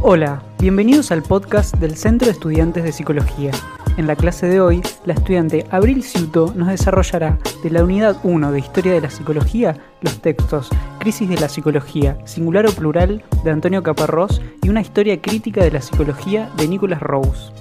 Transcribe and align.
Hola, 0.00 0.40
bienvenidos 0.60 1.10
al 1.10 1.24
podcast 1.24 1.74
del 1.78 1.96
Centro 1.96 2.26
de 2.26 2.32
Estudiantes 2.32 2.84
de 2.84 2.92
Psicología. 2.92 3.50
En 3.96 4.06
la 4.06 4.14
clase 4.14 4.46
de 4.46 4.60
hoy, 4.60 4.80
la 5.04 5.14
estudiante 5.14 5.66
Abril 5.72 6.04
Ciuto 6.04 6.52
nos 6.54 6.68
desarrollará 6.68 7.36
de 7.64 7.70
la 7.70 7.82
unidad 7.82 8.16
1 8.22 8.52
de 8.52 8.60
Historia 8.60 8.92
de 8.92 9.00
la 9.00 9.10
Psicología 9.10 9.76
los 10.00 10.22
textos 10.22 10.70
Crisis 11.00 11.28
de 11.28 11.40
la 11.40 11.48
Psicología, 11.48 12.16
Singular 12.26 12.68
o 12.68 12.72
Plural 12.72 13.24
de 13.42 13.50
Antonio 13.50 13.82
Caparrós 13.82 14.40
y 14.62 14.68
una 14.68 14.82
historia 14.82 15.20
crítica 15.20 15.64
de 15.64 15.72
la 15.72 15.82
psicología 15.82 16.48
de 16.56 16.68
Nicholas 16.68 17.00
Rose. 17.00 17.52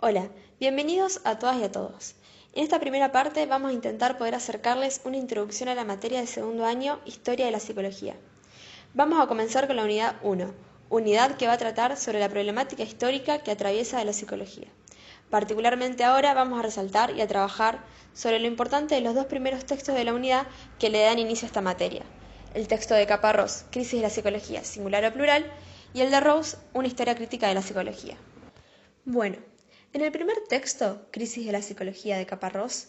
Hola, 0.00 0.28
bienvenidos 0.58 1.20
a 1.24 1.38
todas 1.38 1.58
y 1.58 1.64
a 1.64 1.70
todos. 1.70 2.14
En 2.54 2.64
esta 2.64 2.80
primera 2.80 3.12
parte 3.12 3.44
vamos 3.44 3.70
a 3.70 3.74
intentar 3.74 4.16
poder 4.16 4.34
acercarles 4.34 5.02
una 5.04 5.18
introducción 5.18 5.68
a 5.68 5.74
la 5.74 5.84
materia 5.84 6.20
de 6.20 6.26
segundo 6.26 6.64
año 6.64 7.00
Historia 7.04 7.44
de 7.44 7.52
la 7.52 7.60
Psicología. 7.60 8.16
Vamos 8.94 9.22
a 9.22 9.26
comenzar 9.26 9.66
con 9.66 9.76
la 9.76 9.84
unidad 9.84 10.16
1, 10.22 10.52
unidad 10.90 11.38
que 11.38 11.46
va 11.46 11.54
a 11.54 11.58
tratar 11.58 11.96
sobre 11.96 12.20
la 12.20 12.28
problemática 12.28 12.82
histórica 12.82 13.38
que 13.38 13.50
atraviesa 13.50 14.04
la 14.04 14.12
psicología. 14.12 14.68
Particularmente 15.30 16.04
ahora 16.04 16.34
vamos 16.34 16.58
a 16.58 16.62
resaltar 16.62 17.16
y 17.16 17.22
a 17.22 17.26
trabajar 17.26 17.82
sobre 18.12 18.38
lo 18.38 18.46
importante 18.46 18.94
de 18.94 19.00
los 19.00 19.14
dos 19.14 19.24
primeros 19.24 19.64
textos 19.64 19.94
de 19.94 20.04
la 20.04 20.12
unidad 20.12 20.46
que 20.78 20.90
le 20.90 21.00
dan 21.00 21.18
inicio 21.18 21.46
a 21.46 21.48
esta 21.48 21.62
materia. 21.62 22.02
El 22.52 22.68
texto 22.68 22.92
de 22.92 23.06
Caparrós, 23.06 23.64
Crisis 23.70 23.94
de 23.94 24.02
la 24.02 24.10
Psicología, 24.10 24.62
singular 24.62 25.06
o 25.06 25.12
plural, 25.14 25.50
y 25.94 26.02
el 26.02 26.10
de 26.10 26.20
Rose, 26.20 26.58
Una 26.74 26.88
historia 26.88 27.14
crítica 27.14 27.48
de 27.48 27.54
la 27.54 27.62
psicología. 27.62 28.18
Bueno, 29.06 29.38
en 29.94 30.02
el 30.02 30.12
primer 30.12 30.36
texto, 30.50 31.06
Crisis 31.10 31.46
de 31.46 31.52
la 31.52 31.62
Psicología 31.62 32.18
de 32.18 32.26
Caparrós, 32.26 32.88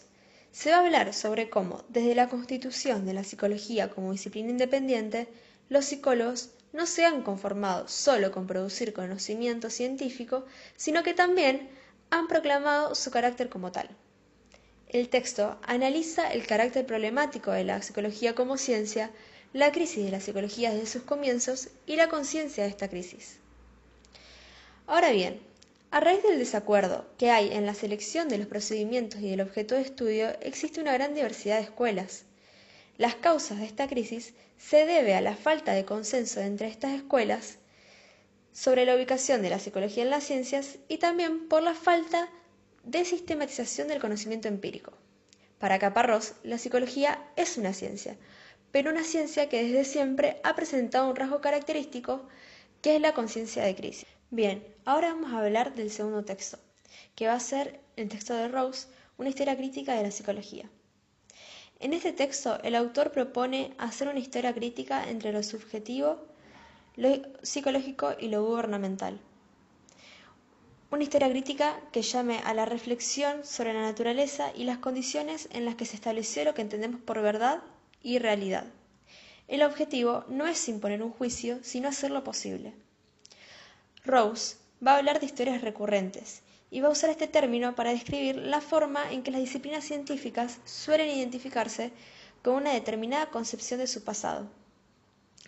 se 0.52 0.70
va 0.70 0.76
a 0.76 0.80
hablar 0.80 1.14
sobre 1.14 1.48
cómo, 1.48 1.82
desde 1.88 2.14
la 2.14 2.28
constitución 2.28 3.06
de 3.06 3.14
la 3.14 3.24
psicología 3.24 3.88
como 3.88 4.12
disciplina 4.12 4.50
independiente, 4.50 5.28
los 5.68 5.84
psicólogos 5.84 6.50
no 6.72 6.86
se 6.86 7.04
han 7.04 7.22
conformado 7.22 7.88
solo 7.88 8.32
con 8.32 8.46
producir 8.46 8.92
conocimiento 8.92 9.70
científico, 9.70 10.44
sino 10.76 11.02
que 11.02 11.14
también 11.14 11.70
han 12.10 12.26
proclamado 12.28 12.94
su 12.94 13.10
carácter 13.10 13.48
como 13.48 13.72
tal. 13.72 13.88
El 14.88 15.08
texto 15.08 15.58
analiza 15.62 16.32
el 16.32 16.46
carácter 16.46 16.86
problemático 16.86 17.50
de 17.50 17.64
la 17.64 17.82
psicología 17.82 18.34
como 18.34 18.56
ciencia, 18.56 19.10
la 19.52 19.72
crisis 19.72 20.04
de 20.04 20.10
la 20.10 20.20
psicología 20.20 20.72
desde 20.72 20.86
sus 20.86 21.02
comienzos 21.02 21.68
y 21.86 21.96
la 21.96 22.08
conciencia 22.08 22.64
de 22.64 22.70
esta 22.70 22.88
crisis. 22.88 23.38
Ahora 24.86 25.10
bien, 25.10 25.40
a 25.90 26.00
raíz 26.00 26.22
del 26.24 26.38
desacuerdo 26.38 27.06
que 27.18 27.30
hay 27.30 27.52
en 27.52 27.66
la 27.66 27.74
selección 27.74 28.28
de 28.28 28.38
los 28.38 28.48
procedimientos 28.48 29.20
y 29.20 29.30
del 29.30 29.40
objeto 29.40 29.76
de 29.76 29.82
estudio, 29.82 30.28
existe 30.40 30.80
una 30.80 30.92
gran 30.92 31.14
diversidad 31.14 31.58
de 31.58 31.62
escuelas. 31.62 32.24
Las 32.96 33.16
causas 33.16 33.58
de 33.58 33.66
esta 33.66 33.88
crisis 33.88 34.34
se 34.56 34.86
debe 34.86 35.14
a 35.14 35.20
la 35.20 35.34
falta 35.34 35.72
de 35.72 35.84
consenso 35.84 36.40
entre 36.40 36.68
estas 36.68 36.92
escuelas 36.92 37.58
sobre 38.52 38.84
la 38.84 38.94
ubicación 38.94 39.42
de 39.42 39.50
la 39.50 39.58
psicología 39.58 40.04
en 40.04 40.10
las 40.10 40.22
ciencias 40.22 40.78
y 40.86 40.98
también 40.98 41.48
por 41.48 41.62
la 41.62 41.74
falta 41.74 42.28
de 42.84 43.04
sistematización 43.04 43.88
del 43.88 44.00
conocimiento 44.00 44.46
empírico. 44.46 44.92
Para 45.58 45.80
Caparrós, 45.80 46.34
la 46.44 46.58
psicología 46.58 47.20
es 47.34 47.56
una 47.56 47.72
ciencia, 47.72 48.16
pero 48.70 48.90
una 48.90 49.02
ciencia 49.02 49.48
que 49.48 49.64
desde 49.64 49.84
siempre 49.84 50.40
ha 50.44 50.54
presentado 50.54 51.10
un 51.10 51.16
rasgo 51.16 51.40
característico 51.40 52.28
que 52.80 52.94
es 52.94 53.00
la 53.00 53.14
conciencia 53.14 53.64
de 53.64 53.74
crisis. 53.74 54.06
Bien, 54.30 54.64
ahora 54.84 55.14
vamos 55.14 55.32
a 55.32 55.38
hablar 55.38 55.74
del 55.74 55.90
segundo 55.90 56.24
texto, 56.24 56.58
que 57.16 57.26
va 57.26 57.34
a 57.34 57.40
ser 57.40 57.80
el 57.96 58.08
texto 58.08 58.34
de 58.34 58.46
Rose, 58.46 58.86
una 59.16 59.30
historia 59.30 59.56
crítica 59.56 59.94
de 59.94 60.02
la 60.04 60.10
psicología. 60.12 60.70
En 61.84 61.92
este 61.92 62.14
texto, 62.14 62.58
el 62.62 62.76
autor 62.76 63.12
propone 63.12 63.74
hacer 63.76 64.08
una 64.08 64.18
historia 64.18 64.54
crítica 64.54 65.06
entre 65.06 65.32
lo 65.32 65.42
subjetivo, 65.42 66.16
lo 66.96 67.10
psicológico 67.42 68.14
y 68.18 68.28
lo 68.28 68.42
gubernamental. 68.42 69.20
Una 70.90 71.02
historia 71.02 71.28
crítica 71.28 71.78
que 71.92 72.00
llame 72.00 72.38
a 72.38 72.54
la 72.54 72.64
reflexión 72.64 73.44
sobre 73.44 73.74
la 73.74 73.82
naturaleza 73.82 74.50
y 74.56 74.64
las 74.64 74.78
condiciones 74.78 75.46
en 75.52 75.66
las 75.66 75.74
que 75.74 75.84
se 75.84 75.96
estableció 75.96 76.42
lo 76.44 76.54
que 76.54 76.62
entendemos 76.62 77.02
por 77.02 77.20
verdad 77.20 77.62
y 78.02 78.18
realidad. 78.18 78.64
El 79.46 79.62
objetivo 79.62 80.24
no 80.28 80.46
es 80.46 80.66
imponer 80.70 81.02
un 81.02 81.10
juicio, 81.10 81.58
sino 81.62 81.90
hacerlo 81.90 82.24
posible. 82.24 82.72
Rose 84.06 84.56
va 84.82 84.92
a 84.94 84.96
hablar 84.96 85.20
de 85.20 85.26
historias 85.26 85.60
recurrentes 85.60 86.40
y 86.74 86.80
va 86.80 86.88
a 86.88 86.90
usar 86.90 87.08
este 87.10 87.28
término 87.28 87.76
para 87.76 87.92
describir 87.92 88.34
la 88.34 88.60
forma 88.60 89.12
en 89.12 89.22
que 89.22 89.30
las 89.30 89.40
disciplinas 89.40 89.84
científicas 89.84 90.58
suelen 90.64 91.08
identificarse 91.08 91.92
con 92.42 92.54
una 92.54 92.72
determinada 92.72 93.30
concepción 93.30 93.78
de 93.78 93.86
su 93.86 94.02
pasado. 94.02 94.48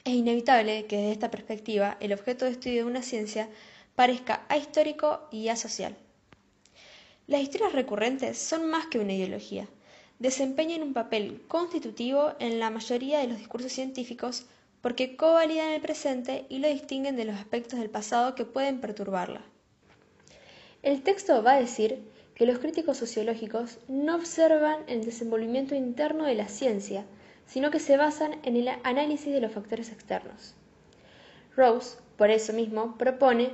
Es 0.05 0.15
inevitable 0.15 0.87
que 0.87 0.99
desde 0.99 1.11
esta 1.11 1.33
perspectiva 1.33 1.97
el 1.99 2.13
objeto 2.13 2.45
de 2.45 2.53
estudio 2.53 2.85
de 2.85 2.91
una 2.91 3.03
ciencia 3.03 3.49
parezca 3.97 4.47
ahistórico 4.49 5.27
y 5.33 5.49
asocial. 5.49 5.97
Las 7.27 7.41
historias 7.41 7.73
recurrentes 7.73 8.39
son 8.39 8.71
más 8.71 8.87
que 8.87 9.01
una 9.01 9.15
ideología, 9.15 9.67
desempeñan 10.21 10.85
un 10.85 10.95
papel 10.95 11.43
constitutivo 11.49 12.35
en 12.39 12.61
la 12.61 12.71
mayoría 12.71 13.19
de 13.19 13.27
los 13.27 13.39
discursos 13.39 13.73
científicos 13.73 14.47
porque 14.81 15.17
covalidan 15.17 15.73
el 15.73 15.81
presente 15.81 16.47
y 16.49 16.61
lo 16.61 16.69
distinguen 16.69 17.17
de 17.17 17.25
los 17.25 17.35
aspectos 17.35 17.81
del 17.81 17.91
pasado 17.91 18.37
que 18.37 18.45
pueden 18.45 18.81
perturbarla. 18.81 19.43
El 20.87 21.03
texto 21.03 21.43
va 21.43 21.55
a 21.55 21.61
decir 21.61 21.99
que 22.37 22.47
los 22.47 22.61
críticos 22.61 22.97
sociológicos 22.97 23.81
no 23.89 24.15
observan 24.15 24.85
el 24.87 25.05
desenvolvimiento 25.05 25.75
interno 25.75 26.27
de 26.27 26.37
la 26.37 26.47
ciencia, 26.47 27.05
sino 27.45 27.73
que 27.73 27.81
se 27.81 27.97
basan 27.97 28.37
en 28.45 28.57
el 28.57 28.69
análisis 28.85 29.33
de 29.33 29.41
los 29.41 29.51
factores 29.51 29.91
externos. 29.91 30.55
Rose, 31.57 31.99
por 32.17 32.31
eso 32.31 32.53
mismo, 32.53 32.97
propone 32.99 33.51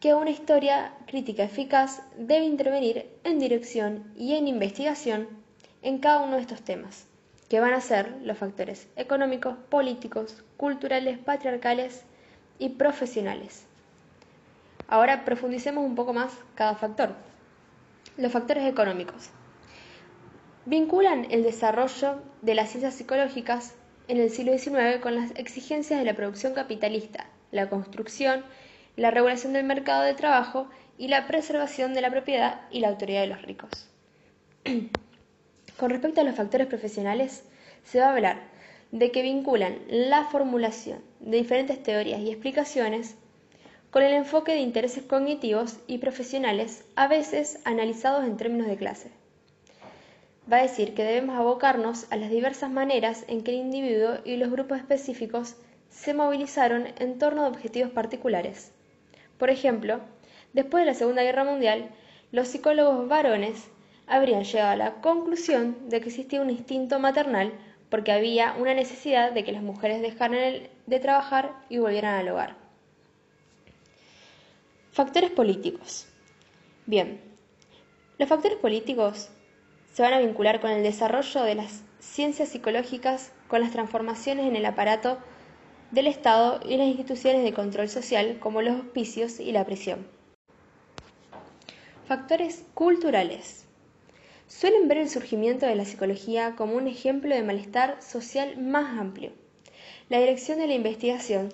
que 0.00 0.14
una 0.14 0.30
historia 0.30 0.94
crítica 1.06 1.44
eficaz 1.44 2.00
debe 2.16 2.46
intervenir 2.46 3.06
en 3.22 3.38
dirección 3.38 4.10
y 4.16 4.32
en 4.36 4.48
investigación 4.48 5.28
en 5.82 5.98
cada 5.98 6.22
uno 6.22 6.36
de 6.36 6.40
estos 6.40 6.62
temas, 6.62 7.04
que 7.50 7.60
van 7.60 7.74
a 7.74 7.82
ser 7.82 8.16
los 8.22 8.38
factores 8.38 8.88
económicos, 8.96 9.58
políticos, 9.68 10.42
culturales, 10.56 11.18
patriarcales 11.18 12.04
y 12.58 12.70
profesionales. 12.70 13.66
Ahora 14.92 15.24
profundicemos 15.24 15.86
un 15.86 15.94
poco 15.94 16.12
más 16.12 16.34
cada 16.54 16.74
factor. 16.74 17.14
Los 18.18 18.30
factores 18.30 18.68
económicos. 18.68 19.30
Vinculan 20.66 21.28
el 21.30 21.42
desarrollo 21.42 22.20
de 22.42 22.54
las 22.54 22.68
ciencias 22.68 22.92
psicológicas 22.92 23.74
en 24.06 24.18
el 24.20 24.28
siglo 24.28 24.52
XIX 24.52 25.00
con 25.00 25.14
las 25.14 25.30
exigencias 25.36 25.98
de 25.98 26.04
la 26.04 26.12
producción 26.12 26.52
capitalista, 26.52 27.24
la 27.52 27.70
construcción, 27.70 28.44
la 28.96 29.10
regulación 29.10 29.54
del 29.54 29.64
mercado 29.64 30.02
de 30.02 30.12
trabajo 30.12 30.68
y 30.98 31.08
la 31.08 31.26
preservación 31.26 31.94
de 31.94 32.02
la 32.02 32.10
propiedad 32.10 32.60
y 32.70 32.80
la 32.80 32.88
autoridad 32.88 33.22
de 33.22 33.28
los 33.28 33.40
ricos. 33.40 33.88
Con 35.78 35.88
respecto 35.88 36.20
a 36.20 36.24
los 36.24 36.36
factores 36.36 36.66
profesionales, 36.66 37.44
se 37.82 37.98
va 37.98 38.08
a 38.08 38.12
hablar 38.12 38.42
de 38.90 39.10
que 39.10 39.22
vinculan 39.22 39.78
la 39.88 40.24
formulación 40.24 41.02
de 41.20 41.38
diferentes 41.38 41.82
teorías 41.82 42.20
y 42.20 42.30
explicaciones 42.30 43.16
con 43.92 44.02
el 44.02 44.14
enfoque 44.14 44.52
de 44.52 44.60
intereses 44.60 45.04
cognitivos 45.04 45.76
y 45.86 45.98
profesionales, 45.98 46.82
a 46.96 47.08
veces 47.08 47.60
analizados 47.66 48.24
en 48.24 48.38
términos 48.38 48.66
de 48.66 48.78
clase. 48.78 49.10
Va 50.50 50.56
a 50.56 50.62
decir 50.62 50.94
que 50.94 51.04
debemos 51.04 51.36
abocarnos 51.36 52.10
a 52.10 52.16
las 52.16 52.30
diversas 52.30 52.70
maneras 52.70 53.26
en 53.28 53.44
que 53.44 53.50
el 53.50 53.58
individuo 53.58 54.14
y 54.24 54.38
los 54.38 54.50
grupos 54.50 54.78
específicos 54.78 55.56
se 55.90 56.14
movilizaron 56.14 56.86
en 56.98 57.18
torno 57.18 57.44
a 57.44 57.48
objetivos 57.48 57.90
particulares. 57.90 58.72
Por 59.36 59.50
ejemplo, 59.50 60.00
después 60.54 60.86
de 60.86 60.90
la 60.90 60.96
Segunda 60.96 61.22
Guerra 61.22 61.44
Mundial, 61.44 61.90
los 62.30 62.48
psicólogos 62.48 63.06
varones 63.08 63.68
habrían 64.06 64.44
llegado 64.44 64.70
a 64.70 64.76
la 64.76 64.94
conclusión 65.02 65.90
de 65.90 66.00
que 66.00 66.08
existía 66.08 66.40
un 66.40 66.48
instinto 66.48 66.98
maternal 66.98 67.52
porque 67.90 68.12
había 68.12 68.54
una 68.58 68.72
necesidad 68.72 69.32
de 69.32 69.44
que 69.44 69.52
las 69.52 69.62
mujeres 69.62 70.00
dejaran 70.00 70.62
de 70.86 70.98
trabajar 70.98 71.52
y 71.68 71.76
volvieran 71.76 72.14
al 72.14 72.30
hogar. 72.30 72.61
Factores 74.92 75.30
políticos. 75.30 76.06
Bien, 76.84 77.18
los 78.18 78.28
factores 78.28 78.58
políticos 78.58 79.30
se 79.94 80.02
van 80.02 80.12
a 80.12 80.18
vincular 80.18 80.60
con 80.60 80.70
el 80.70 80.82
desarrollo 80.82 81.44
de 81.44 81.54
las 81.54 81.80
ciencias 81.98 82.50
psicológicas, 82.50 83.32
con 83.48 83.62
las 83.62 83.70
transformaciones 83.70 84.46
en 84.46 84.54
el 84.54 84.66
aparato 84.66 85.16
del 85.92 86.08
Estado 86.08 86.60
y 86.68 86.76
las 86.76 86.88
instituciones 86.88 87.42
de 87.42 87.54
control 87.54 87.88
social 87.88 88.38
como 88.38 88.60
los 88.60 88.80
hospicios 88.80 89.40
y 89.40 89.52
la 89.52 89.64
prisión. 89.64 90.06
Factores 92.06 92.66
culturales. 92.74 93.64
Suelen 94.46 94.88
ver 94.88 94.98
el 94.98 95.08
surgimiento 95.08 95.64
de 95.64 95.74
la 95.74 95.86
psicología 95.86 96.54
como 96.54 96.74
un 96.74 96.86
ejemplo 96.86 97.34
de 97.34 97.42
malestar 97.42 97.96
social 98.02 98.58
más 98.58 98.98
amplio. 98.98 99.32
La 100.10 100.18
dirección 100.18 100.58
de 100.58 100.66
la 100.66 100.74
investigación 100.74 101.48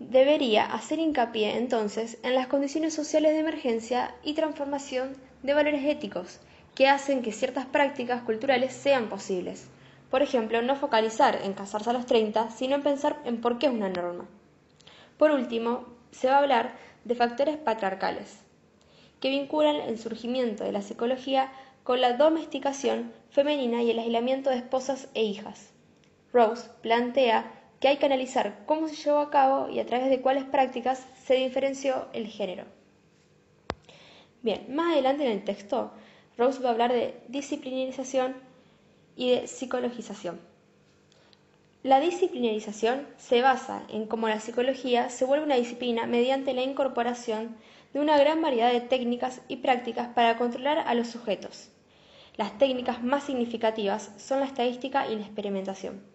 debería 0.00 0.64
hacer 0.64 0.98
hincapié 0.98 1.58
entonces 1.58 2.18
en 2.22 2.34
las 2.34 2.46
condiciones 2.46 2.94
sociales 2.94 3.32
de 3.32 3.40
emergencia 3.40 4.14
y 4.24 4.32
transformación 4.32 5.14
de 5.42 5.52
valores 5.52 5.84
éticos 5.84 6.40
que 6.74 6.88
hacen 6.88 7.20
que 7.20 7.32
ciertas 7.32 7.66
prácticas 7.66 8.22
culturales 8.22 8.72
sean 8.72 9.10
posibles. 9.10 9.68
Por 10.10 10.22
ejemplo, 10.22 10.62
no 10.62 10.74
focalizar 10.74 11.38
en 11.44 11.52
casarse 11.52 11.90
a 11.90 11.92
los 11.92 12.06
30, 12.06 12.50
sino 12.50 12.76
en 12.76 12.82
pensar 12.82 13.20
en 13.26 13.42
por 13.42 13.58
qué 13.58 13.66
es 13.66 13.72
una 13.72 13.90
norma. 13.90 14.26
Por 15.18 15.32
último, 15.32 15.84
se 16.12 16.28
va 16.28 16.36
a 16.36 16.38
hablar 16.38 16.72
de 17.04 17.14
factores 17.14 17.58
patriarcales, 17.58 18.38
que 19.20 19.28
vinculan 19.28 19.76
el 19.76 19.98
surgimiento 19.98 20.64
de 20.64 20.72
la 20.72 20.82
psicología 20.82 21.52
con 21.84 22.00
la 22.00 22.14
domesticación 22.14 23.12
femenina 23.30 23.82
y 23.82 23.90
el 23.90 23.98
aislamiento 23.98 24.48
de 24.48 24.56
esposas 24.56 25.08
e 25.12 25.22
hijas. 25.22 25.70
Rose 26.32 26.70
plantea 26.80 27.59
que 27.80 27.88
hay 27.88 27.96
que 27.96 28.06
analizar 28.06 28.62
cómo 28.66 28.88
se 28.88 28.96
llevó 28.96 29.18
a 29.18 29.30
cabo 29.30 29.68
y 29.68 29.80
a 29.80 29.86
través 29.86 30.10
de 30.10 30.20
cuáles 30.20 30.44
prácticas 30.44 31.04
se 31.24 31.34
diferenció 31.34 32.06
el 32.12 32.26
género. 32.26 32.64
Bien, 34.42 34.74
más 34.74 34.92
adelante 34.92 35.24
en 35.24 35.32
el 35.32 35.44
texto, 35.44 35.90
Rose 36.36 36.62
va 36.62 36.68
a 36.68 36.72
hablar 36.72 36.92
de 36.92 37.20
disciplinarización 37.28 38.36
y 39.16 39.30
de 39.30 39.46
psicologización. 39.46 40.40
La 41.82 42.00
disciplinarización 42.00 43.06
se 43.16 43.40
basa 43.40 43.84
en 43.88 44.06
cómo 44.06 44.28
la 44.28 44.40
psicología 44.40 45.08
se 45.08 45.24
vuelve 45.24 45.46
una 45.46 45.56
disciplina 45.56 46.06
mediante 46.06 46.52
la 46.52 46.62
incorporación 46.62 47.56
de 47.94 48.00
una 48.00 48.18
gran 48.18 48.42
variedad 48.42 48.70
de 48.70 48.82
técnicas 48.82 49.40
y 49.48 49.56
prácticas 49.56 50.08
para 50.08 50.36
controlar 50.36 50.78
a 50.78 50.94
los 50.94 51.08
sujetos. 51.08 51.70
Las 52.36 52.58
técnicas 52.58 53.02
más 53.02 53.24
significativas 53.24 54.12
son 54.18 54.40
la 54.40 54.46
estadística 54.46 55.08
y 55.08 55.16
la 55.16 55.22
experimentación. 55.22 56.09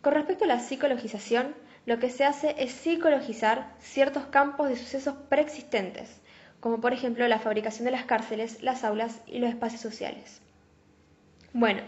Con 0.00 0.14
respecto 0.14 0.44
a 0.44 0.48
la 0.48 0.60
psicologización, 0.60 1.54
lo 1.84 1.98
que 1.98 2.10
se 2.10 2.24
hace 2.24 2.54
es 2.58 2.70
psicologizar 2.70 3.74
ciertos 3.80 4.26
campos 4.26 4.68
de 4.68 4.76
sucesos 4.76 5.14
preexistentes, 5.28 6.20
como 6.60 6.80
por 6.80 6.92
ejemplo 6.92 7.26
la 7.26 7.38
fabricación 7.38 7.84
de 7.84 7.92
las 7.92 8.04
cárceles, 8.04 8.62
las 8.62 8.84
aulas 8.84 9.20
y 9.26 9.38
los 9.38 9.50
espacios 9.50 9.80
sociales. 9.80 10.40
Bueno, 11.52 11.80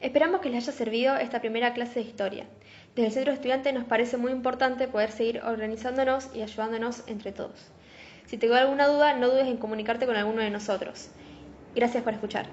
esperamos 0.00 0.40
que 0.40 0.48
les 0.48 0.62
haya 0.62 0.78
servido 0.78 1.16
esta 1.16 1.40
primera 1.40 1.74
clase 1.74 2.00
de 2.00 2.06
historia. 2.06 2.46
Desde 2.94 3.06
el 3.06 3.12
Centro 3.12 3.32
Estudiante 3.32 3.72
nos 3.72 3.84
parece 3.84 4.16
muy 4.16 4.32
importante 4.32 4.88
poder 4.88 5.10
seguir 5.10 5.42
organizándonos 5.42 6.30
y 6.34 6.42
ayudándonos 6.42 7.02
entre 7.06 7.32
todos. 7.32 7.70
Si 8.26 8.38
te 8.38 8.46
quedó 8.46 8.56
alguna 8.56 8.86
duda, 8.86 9.14
no 9.14 9.28
dudes 9.28 9.48
en 9.48 9.56
comunicarte 9.56 10.06
con 10.06 10.16
alguno 10.16 10.40
de 10.40 10.50
nosotros. 10.50 11.10
Gracias 11.74 12.04
por 12.04 12.14
escuchar. 12.14 12.46